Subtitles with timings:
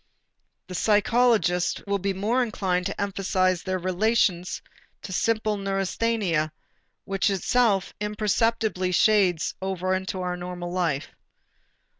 [0.65, 4.43] The psychologist will be more inclined to emphasize their relation
[5.03, 6.51] to simple neurasthenia
[7.05, 11.09] which itself imperceptibly shades over into our normal life.